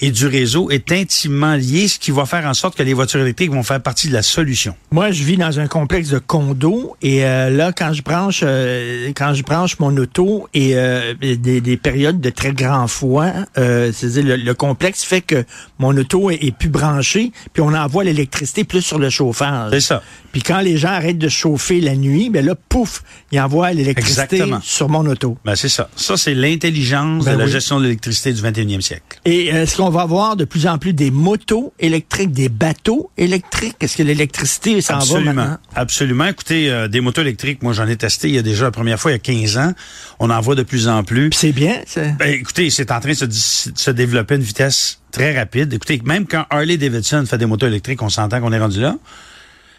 et 0.00 0.10
du 0.10 0.26
réseau 0.26 0.70
est 0.70 0.92
intimement 0.92 1.54
lié, 1.54 1.88
ce 1.88 1.98
qui 1.98 2.10
va 2.10 2.26
faire 2.26 2.46
en 2.46 2.54
sorte 2.54 2.76
que 2.76 2.82
les 2.82 2.94
voitures 2.94 3.20
électriques 3.20 3.50
vont 3.50 3.62
faire 3.62 3.80
partie 3.82 4.08
de 4.08 4.12
la 4.12 4.22
solution. 4.22 4.74
Moi, 4.90 5.10
je 5.10 5.22
vis 5.22 5.36
dans 5.36 5.60
un 5.60 5.66
complexe 5.66 6.08
de 6.08 6.18
condos 6.18 6.96
et 7.02 7.24
euh, 7.24 7.50
là, 7.50 7.72
quand 7.72 7.92
je 7.92 8.02
branche, 8.02 8.40
euh, 8.42 9.10
quand 9.14 9.34
je 9.34 9.42
branche 9.42 9.78
mon 9.78 9.96
auto 9.96 10.48
et 10.54 10.76
euh, 10.76 11.14
des, 11.20 11.60
des 11.60 11.76
périodes 11.76 12.20
de 12.20 12.30
très 12.30 12.52
grand 12.52 12.86
froid, 12.86 13.30
euh, 13.58 13.92
c'est-à-dire 13.92 14.24
le, 14.24 14.36
le 14.36 14.54
complexe 14.54 15.04
fait 15.04 15.20
que 15.20 15.44
mon 15.78 15.96
auto 15.96 16.30
est, 16.30 16.42
est 16.44 16.56
plus 16.56 16.68
branché, 16.68 17.32
puis 17.52 17.62
on 17.62 17.74
envoie 17.74 18.04
l'électricité 18.04 18.64
plus 18.64 18.82
sur 18.82 18.98
le 18.98 19.10
chauffage. 19.10 19.70
C'est 19.72 19.80
ça. 19.80 20.02
Puis 20.32 20.42
quand 20.42 20.60
les 20.60 20.76
gens 20.76 20.90
arrêtent 20.90 21.18
de 21.18 21.28
chauffer 21.28 21.80
la 21.80 21.96
nuit, 21.96 22.30
ben 22.30 22.44
là, 22.44 22.54
pouf, 22.54 23.02
ils 23.32 23.40
envoient 23.40 23.72
l'électricité 23.72 24.42
sur 24.62 24.88
mon 24.88 25.04
auto. 25.06 25.36
Ben, 25.44 25.56
c'est 25.56 25.68
ça. 25.68 25.88
Ça, 25.96 26.16
c'est 26.16 26.34
l'intelligence 26.34 27.24
Ben 27.24 27.34
de 27.34 27.38
la 27.38 27.46
gestion 27.46 27.78
de 27.78 27.84
l'électricité 27.84 28.32
du 28.32 28.40
21e 28.40 28.80
siècle. 28.80 29.20
Et 29.24 29.46
est-ce 29.46 29.76
qu'on 29.76 29.89
va 29.90 30.02
avoir 30.02 30.36
de 30.36 30.44
plus 30.44 30.66
en 30.66 30.78
plus 30.78 30.92
des 30.92 31.10
motos 31.10 31.72
électriques, 31.78 32.32
des 32.32 32.48
bateaux 32.48 33.10
électriques? 33.16 33.76
Est-ce 33.80 33.96
que 33.96 34.02
l'électricité 34.02 34.80
s'en 34.80 34.94
va 34.94 34.98
Absolument. 35.00 35.34
maintenant? 35.34 35.58
Absolument. 35.74 36.24
Écoutez, 36.26 36.70
euh, 36.70 36.88
des 36.88 37.00
motos 37.00 37.20
électriques, 37.22 37.62
moi, 37.62 37.72
j'en 37.72 37.86
ai 37.86 37.96
testé 37.96 38.28
il 38.28 38.34
y 38.34 38.38
a 38.38 38.42
déjà 38.42 38.64
la 38.64 38.70
première 38.70 38.98
fois, 39.00 39.10
il 39.10 39.14
y 39.14 39.16
a 39.16 39.18
15 39.18 39.58
ans. 39.58 39.72
On 40.18 40.30
en 40.30 40.40
voit 40.40 40.54
de 40.54 40.62
plus 40.62 40.88
en 40.88 41.02
plus. 41.04 41.30
C'est 41.32 41.52
bien, 41.52 41.80
c'est... 41.86 42.16
Ben, 42.16 42.32
écoutez, 42.32 42.70
c'est 42.70 42.90
en 42.92 43.00
train 43.00 43.10
de 43.10 43.14
se, 43.14 43.24
dis- 43.24 43.72
de 43.72 43.78
se 43.78 43.90
développer 43.90 44.34
à 44.34 44.36
une 44.38 44.42
vitesse 44.42 45.00
très 45.12 45.36
rapide. 45.38 45.72
Écoutez, 45.72 46.00
même 46.04 46.26
quand 46.26 46.44
Harley 46.50 46.76
Davidson 46.76 47.24
fait 47.26 47.38
des 47.38 47.46
motos 47.46 47.66
électriques, 47.66 48.02
on 48.02 48.08
s'entend 48.08 48.40
qu'on 48.40 48.52
est 48.52 48.58
rendu 48.58 48.80
là. 48.80 48.96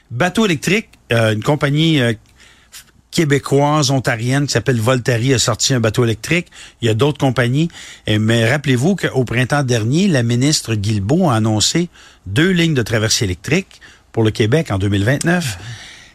Bateau 0.10 0.46
électrique, 0.46 0.90
euh, 1.14 1.34
une 1.34 1.42
compagnie 1.44 2.02
euh, 2.02 2.14
québécoise, 3.12 3.92
ontarienne 3.92 4.48
qui 4.48 4.54
s'appelle 4.54 4.80
Voltari 4.80 5.34
a 5.34 5.40
sorti 5.40 5.74
un 5.74 5.80
bateau 5.80 6.04
électrique. 6.06 6.48
Il 6.82 6.88
y 6.88 6.90
a 6.90 6.94
d'autres 6.94 7.20
compagnies. 7.20 7.70
Et, 8.08 8.18
mais 8.18 8.50
rappelez-vous 8.50 8.96
qu'au 8.96 9.26
printemps 9.26 9.64
dernier, 9.64 10.08
la 10.08 10.24
ministre 10.24 10.76
Guilbeault 10.76 11.30
a 11.30 11.36
annoncé 11.36 11.90
deux 12.26 12.50
lignes 12.50 12.74
de 12.74 12.82
traversée 12.82 13.26
électrique 13.26 13.82
pour 14.12 14.24
le 14.24 14.32
Québec 14.32 14.72
en 14.72 14.80
2029. 14.80 15.58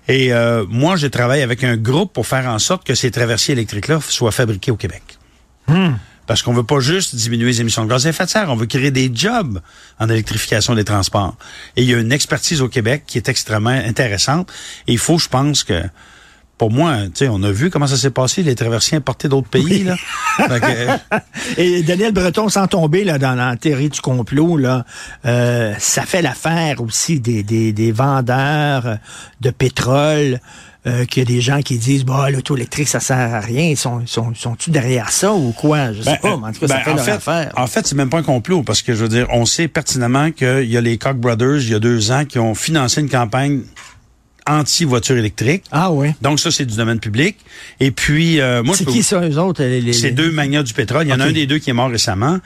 Et 0.09 0.33
euh, 0.33 0.65
moi, 0.69 0.97
je 0.97 1.07
travaille 1.07 1.43
avec 1.43 1.65
un 1.65 1.77
groupe 1.77 2.13
pour 2.13 2.27
faire 2.27 2.47
en 2.47 2.59
sorte 2.59 2.87
que 2.87 2.95
ces 2.95 3.11
traversiers 3.11 3.53
électriques-là 3.53 4.01
soient 4.09 4.33
fabriqués 4.33 4.71
au 4.71 4.77
Québec. 4.77 5.03
Parce 6.27 6.43
qu'on 6.43 6.53
veut 6.53 6.65
pas 6.65 6.81
juste 6.81 7.15
diminuer 7.15 7.47
les 7.47 7.61
émissions 7.61 7.85
de 7.85 7.91
gaz 7.91 8.07
à 8.07 8.11
effet 8.11 8.25
de 8.25 8.31
serre, 8.31 8.51
on 8.51 8.57
veut 8.57 8.67
créer 8.67 8.91
des 8.91 9.11
jobs 9.13 9.61
en 9.99 10.09
électrification 10.09 10.75
des 10.75 10.85
transports. 10.85 11.37
Et 11.77 11.83
il 11.83 11.89
y 11.89 11.95
a 11.95 11.99
une 11.99 12.13
expertise 12.13 12.63
au 12.63 12.69
Québec 12.69 13.05
qui 13.07 13.19
est 13.19 13.29
extrêmement 13.29 13.71
intéressante. 13.71 14.51
Et 14.89 14.93
il 14.93 14.99
faut, 14.99 15.19
je 15.19 15.29
pense 15.29 15.63
que 15.63 15.83
pour 16.59 16.71
moi, 16.71 17.03
tu 17.05 17.11
sais, 17.17 17.29
on 17.29 17.43
a 17.43 17.51
vu 17.51 17.69
comment 17.69 17.87
ça 17.87 17.97
s'est 17.97 18.11
passé, 18.11 18.43
les 18.43 18.55
traversiers 18.55 18.97
importés 18.97 19.29
d'autres 19.29 19.49
pays, 19.49 19.85
là. 19.85 19.97
que, 20.39 21.61
Et 21.61 21.83
Daniel 21.83 22.13
Breton, 22.13 22.49
sans 22.49 22.67
tomber 22.67 23.05
là, 23.05 23.19
dans 23.19 23.35
la 23.35 23.57
théorie 23.57 23.91
du 23.91 24.01
complot, 24.01 24.57
là, 24.57 24.87
euh, 25.27 25.75
ça 25.79 26.03
fait 26.03 26.23
l'affaire 26.23 26.81
aussi 26.81 27.21
des, 27.21 27.43
des, 27.43 27.73
des 27.73 27.93
vendeurs 27.93 28.99
de 29.41 29.51
pétrole. 29.51 30.41
Euh, 30.87 31.05
qu'il 31.05 31.25
y 31.25 31.27
a 31.27 31.35
des 31.35 31.41
gens 31.41 31.63
qui 31.63 31.79
disent 31.79 32.05
bah 32.05 32.31
l'auto 32.31 32.55
électrique 32.55 32.87
ça 32.87 33.01
sert 33.01 33.35
à 33.35 33.41
rien 33.41 33.65
ils 33.65 33.77
sont 33.77 34.07
sont 34.07 34.33
sont-tu 34.37 34.71
derrière 34.71 35.11
ça 35.11 35.33
ou 35.33 35.51
quoi? 35.51 35.93
Je 35.93 36.03
sais 36.03 36.11
ben, 36.11 36.19
pas 36.19 36.37
mais 36.37 36.47
en 36.47 36.53
tout 36.53 36.61
cas 36.61 36.69
ça 36.69 36.75
ben, 36.77 36.85
fait 36.85 36.91
en 36.91 36.95
leur 36.95 37.05
fait, 37.05 37.11
affaire 37.11 37.53
en 37.57 37.67
fait 37.67 37.87
c'est 37.89 37.97
même 37.97 38.09
pas 38.09 38.19
un 38.19 38.23
complot 38.23 38.63
parce 38.63 38.83
que 38.83 38.95
je 38.95 39.03
veux 39.03 39.09
dire 39.09 39.27
on 39.31 39.47
sait 39.47 39.67
pertinemment 39.67 40.31
qu'il 40.31 40.71
y 40.71 40.77
a 40.77 40.81
les 40.81 40.97
Koch 40.97 41.17
brothers 41.17 41.57
il 41.57 41.71
y 41.71 41.75
a 41.75 41.81
deux 41.81 42.13
ans 42.13 42.25
qui 42.25 42.39
ont 42.39 42.55
financé 42.55 43.01
une 43.01 43.09
campagne 43.09 43.63
anti-voiture 44.47 45.17
électrique. 45.17 45.65
Ah 45.73 45.91
oui. 45.91 46.09
Donc 46.23 46.41
ça, 46.41 46.51
c'est 46.51 46.65
du 46.65 46.77
domaine 46.77 47.01
public. 47.01 47.37
Et 47.81 47.91
puis, 47.91 48.41
euh, 48.41 48.63
moi, 48.63 48.77
c'est 48.77 48.87
qui 48.87 49.03
ça, 49.03 49.21
eux 49.21 49.39
autres? 49.39 49.63
Les, 49.63 49.81
les... 49.81 49.93
C'est 49.93 50.13
deux 50.13 50.31
magnats 50.31 50.63
du 50.63 50.73
pétrole. 50.73 51.07
Il 51.07 51.11
y 51.11 51.13
en 51.13 51.21
a 51.21 51.25
un 51.25 51.33
des 51.33 51.47
deux 51.47 51.59
qui 51.59 51.71
est 51.71 51.75
mort 51.75 51.91
récemment. 51.91 52.39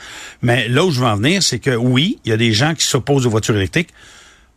Mais 0.43 0.69
là 0.69 0.85
où 0.85 0.91
je 0.91 1.01
veux 1.01 1.07
en 1.07 1.17
venir, 1.17 1.43
c'est 1.43 1.59
que 1.59 1.75
oui, 1.75 2.19
il 2.25 2.31
y 2.31 2.33
a 2.33 2.37
des 2.37 2.53
gens 2.53 2.75
qui 2.75 2.85
s'opposent 2.85 3.27
aux 3.27 3.31
voitures 3.31 3.57
électriques. 3.57 3.91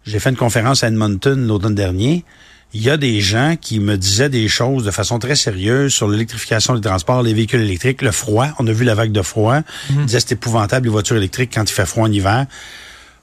J'ai 0.05 0.19
fait 0.19 0.29
une 0.29 0.35
conférence 0.35 0.83
à 0.83 0.87
Edmonton 0.87 1.47
l'automne 1.47 1.75
dernier. 1.75 2.25
Il 2.75 2.81
y 2.81 2.89
a 2.89 2.97
des 2.97 3.21
gens 3.21 3.55
qui 3.59 3.79
me 3.79 3.97
disaient 3.97 4.29
des 4.29 4.47
choses 4.47 4.83
de 4.83 4.89
façon 4.89 5.19
très 5.19 5.35
sérieuse 5.35 5.93
sur 5.93 6.07
l'électrification 6.07 6.73
des 6.73 6.81
transports, 6.81 7.21
les 7.21 7.33
véhicules 7.33 7.61
électriques, 7.61 8.01
le 8.01 8.11
froid. 8.11 8.47
On 8.57 8.65
a 8.65 8.71
vu 8.71 8.83
la 8.83 8.95
vague 8.95 9.11
de 9.11 9.21
froid. 9.21 9.59
Ils 9.91 10.05
disaient 10.05 10.19
c'est 10.19 10.31
épouvantable 10.31 10.87
les 10.87 10.91
voitures 10.91 11.15
électriques 11.15 11.51
quand 11.53 11.69
il 11.69 11.73
fait 11.73 11.85
froid 11.85 12.07
en 12.07 12.11
hiver. 12.11 12.47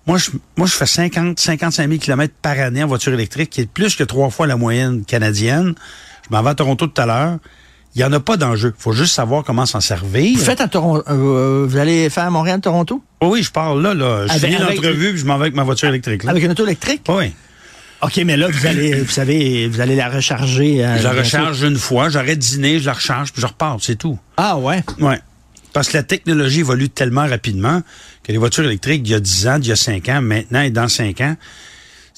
Moi, 0.06 0.18
je, 0.18 0.30
moi, 0.56 0.66
je 0.66 0.72
fais 0.72 0.86
50, 0.86 1.38
55 1.38 1.88
000 1.88 2.00
km 2.00 2.34
par 2.40 2.58
année 2.58 2.82
en 2.82 2.86
voiture 2.86 3.12
électrique, 3.12 3.50
qui 3.50 3.60
est 3.62 3.66
plus 3.70 3.96
que 3.96 4.04
trois 4.04 4.30
fois 4.30 4.46
la 4.46 4.56
moyenne 4.56 5.04
canadienne. 5.04 5.74
Je 6.28 6.34
m'en 6.34 6.42
vais 6.42 6.50
à 6.50 6.54
Toronto 6.54 6.86
tout 6.86 7.00
à 7.00 7.06
l'heure. 7.06 7.38
Il 7.94 7.98
n'y 7.98 8.04
en 8.04 8.12
a 8.12 8.20
pas 8.20 8.36
d'enjeu. 8.36 8.72
faut 8.78 8.92
juste 8.92 9.14
savoir 9.14 9.42
comment 9.42 9.66
s'en 9.66 9.80
servir. 9.80 10.38
Vous 10.38 10.44
faites 10.44 10.60
à 10.60 10.68
Toronto, 10.68 11.02
euh, 11.10 11.66
vous 11.68 11.76
allez 11.76 12.08
faire 12.08 12.24
à 12.24 12.30
Montréal, 12.30 12.60
Toronto? 12.60 13.02
Oh 13.20 13.30
oui, 13.32 13.42
je 13.42 13.50
parle 13.50 13.82
là, 13.82 13.94
là. 13.94 14.26
Je 14.28 14.38
finis 14.38 14.58
l'entrevue, 14.58 15.10
puis 15.10 15.18
je 15.18 15.26
m'en 15.26 15.36
vais 15.36 15.44
avec 15.46 15.54
ma 15.54 15.64
voiture 15.64 15.88
électrique. 15.88 16.22
Là. 16.24 16.30
Avec 16.30 16.44
une 16.44 16.52
auto 16.52 16.64
électrique? 16.64 17.02
Oui. 17.08 17.32
OK, 18.02 18.16
mais 18.24 18.36
là, 18.36 18.48
vous 18.48 18.66
allez, 18.66 18.94
vous 19.02 19.10
savez, 19.10 19.66
vous 19.68 19.80
allez 19.80 19.96
la 19.96 20.08
recharger. 20.08 20.84
Euh, 20.84 20.98
je 20.98 21.02
la 21.02 21.12
recharge 21.12 21.62
une 21.62 21.76
fois, 21.76 22.08
j'arrête 22.08 22.38
dîner, 22.38 22.78
je 22.78 22.86
la 22.86 22.94
recharge, 22.94 23.32
puis 23.32 23.42
je 23.42 23.46
repars, 23.46 23.76
c'est 23.80 23.96
tout. 23.96 24.18
Ah 24.36 24.56
ouais? 24.56 24.82
Ouais. 25.00 25.20
Parce 25.72 25.88
que 25.88 25.96
la 25.96 26.02
technologie 26.02 26.60
évolue 26.60 26.88
tellement 26.88 27.26
rapidement 27.26 27.82
que 28.22 28.32
les 28.32 28.38
voitures 28.38 28.64
électriques, 28.64 29.02
il 29.04 29.10
y 29.10 29.14
a 29.14 29.20
10 29.20 29.48
ans, 29.48 29.58
il 29.60 29.68
y 29.68 29.72
a 29.72 29.76
5 29.76 30.08
ans, 30.08 30.22
maintenant 30.22 30.62
et 30.62 30.70
dans 30.70 30.88
5 30.88 31.20
ans, 31.20 31.36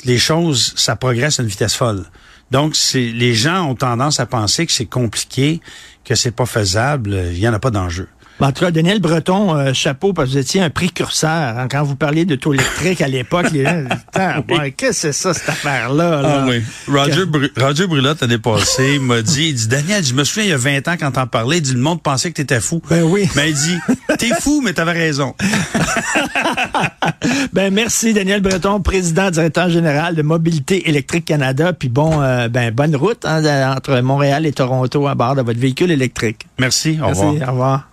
les 0.05 0.19
choses, 0.19 0.73
ça 0.77 0.97
progresse 0.97 1.39
à 1.39 1.43
une 1.43 1.49
vitesse 1.49 1.75
folle. 1.75 2.05
Donc, 2.51 2.77
les 2.95 3.35
gens 3.35 3.69
ont 3.69 3.75
tendance 3.75 4.21
à 4.21 4.27
penser 4.27 4.67
que 4.67 4.73
c'est 4.73 4.87
compliqué, 4.87 5.61
que 6.05 6.15
c'est 6.15 6.33
pas 6.33 6.47
faisable, 6.47 7.15
il 7.33 7.39
y 7.39 7.49
en 7.49 7.55
a 7.55 7.59
pas 7.59 7.71
d'enjeu. 7.71 8.09
En 8.43 8.51
tout 8.51 8.65
cas, 8.65 8.73
Daniel 8.73 9.01
Breton, 9.01 9.55
euh, 9.55 9.73
chapeau, 9.73 10.13
parce 10.13 10.29
que 10.29 10.33
vous 10.33 10.39
étiez 10.39 10.61
un 10.61 10.71
précurseur. 10.71 11.31
Hein, 11.31 11.69
quand 11.71 11.85
vous 11.85 11.95
parliez 11.95 12.25
d'auto 12.25 12.53
électrique 12.53 13.01
à 13.01 13.07
l'époque, 13.07 13.53
les 13.53 13.65
gens 13.65 13.85
disaient, 13.85 14.73
qu'est-ce 14.77 14.91
que 14.91 14.93
c'est 14.93 15.13
ça, 15.13 15.33
cette 15.33 15.49
affaire-là? 15.49 16.23
Ah 16.25 16.47
oui. 16.49 16.61
Roger, 16.89 17.25
Br 17.25 17.47
Roger 17.57 17.87
Brulotte, 17.87 18.21
l'année 18.21 18.39
passée, 18.39 18.99
m'a 19.01 19.23
dit, 19.23 19.51
il 19.51 19.55
dit, 19.55 19.69
Daniel, 19.69 20.05
je 20.05 20.15
me 20.15 20.25
souviens, 20.25 20.43
il 20.43 20.51
y 20.51 20.53
a 20.53 20.57
20 20.57 20.89
ans, 20.89 20.95
quand 20.99 21.13
t'en 21.13 21.29
parlais, 21.29 21.59
il 21.59 21.63
dit, 21.63 21.73
le 21.73 21.81
monde 21.81 22.03
pensait 22.03 22.31
que 22.31 22.35
t'étais 22.35 22.61
fou. 22.61 22.83
Ben 22.91 23.05
oui. 23.05 23.29
Mais 23.37 23.51
il 23.51 23.55
dit, 23.55 23.79
t'es 24.19 24.31
fou, 24.41 24.61
mais 24.61 24.73
t'avais 24.73 24.91
raison. 24.91 25.37
ben 27.53 27.73
merci, 27.73 28.13
Daniel 28.13 28.41
Breton, 28.41 28.81
président, 28.81 29.31
directeur 29.31 29.71
général 29.71 30.17
de 30.17 30.23
Mobilité 30.23 30.89
électrique 30.89 31.27
Canada. 31.27 31.73
Puis 31.73 31.89
bon, 31.89 32.21
euh, 32.21 32.49
ben 32.49 32.73
bonne 32.75 32.97
route 32.97 33.25
hein, 33.25 33.77
entre 33.77 34.01
Montréal 34.01 34.47
et 34.47 34.53
Toronto 34.53 35.07
à 35.07 35.15
bord 35.15 35.37
de 35.37 35.43
votre 35.43 35.61
véhicule 35.61 35.93
électrique. 35.93 36.47
Merci, 36.59 36.99
au 37.01 37.07
merci, 37.07 37.23
revoir. 37.23 37.49
Au 37.49 37.53
revoir. 37.53 37.92